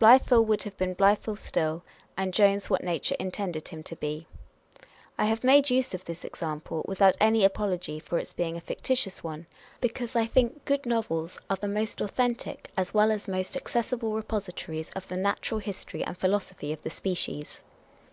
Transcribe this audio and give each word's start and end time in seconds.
Blifil 0.00 0.44
would 0.44 0.64
have 0.64 0.76
been 0.76 0.96
Blifil 0.96 1.38
still, 1.38 1.84
and 2.16 2.34
Jones 2.34 2.68
what 2.68 2.82
nature 2.82 3.14
intended 3.20 3.68
him 3.68 3.84
to 3.84 3.94
be. 3.94 4.26
I 5.16 5.26
have 5.26 5.44
made 5.44 5.70
use 5.70 5.94
of 5.94 6.04
this 6.04 6.24
example 6.24 6.82
without 6.88 7.16
any 7.20 7.44
apology 7.44 8.00
for 8.00 8.18
its 8.18 8.32
being 8.32 8.56
a 8.56 8.60
fictitious 8.60 9.22
one, 9.22 9.46
because 9.80 10.16
I 10.16 10.26
think 10.26 10.64
good 10.64 10.84
novels 10.84 11.36
are 11.48 11.54
T 11.54 11.60
2 11.60 11.66
324 11.68 11.70
On 11.70 11.78
Personal 11.78 11.86
Character. 11.86 11.96
the 11.96 12.02
most 12.02 12.10
authentic 12.50 12.70
as 12.76 12.92
well 12.94 13.12
as 13.12 13.28
most 13.28 13.56
accessible 13.56 14.12
repositories 14.14 14.90
of 14.96 15.06
the 15.06 15.16
natural 15.16 15.60
history 15.60 16.02
and 16.04 16.18
philosophy 16.18 16.72
of 16.72 16.82
the 16.82 16.90
species. 16.90 17.60